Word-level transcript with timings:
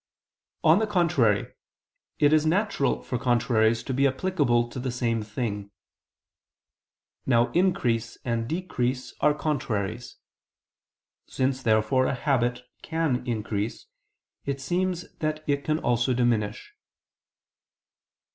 On 0.63 0.79
the 0.79 0.87
contrary, 0.87 1.53
It 2.17 2.33
is 2.33 2.43
natural 2.43 3.03
for 3.03 3.19
contraries 3.19 3.83
to 3.83 3.93
be 3.93 4.07
applicable 4.07 4.67
to 4.69 4.79
the 4.79 4.89
same 4.89 5.21
thing. 5.21 5.69
Now 7.27 7.51
increase 7.51 8.17
and 8.25 8.47
decrease 8.47 9.13
are 9.19 9.35
contraries. 9.35 10.17
Since 11.27 11.61
therefore 11.61 12.07
a 12.07 12.15
habit 12.15 12.63
can 12.81 13.23
increase, 13.27 13.85
it 14.43 14.59
seems 14.59 15.05
that 15.19 15.43
it 15.47 15.63
can 15.63 15.77
also 15.77 16.15
diminish. 16.15 16.73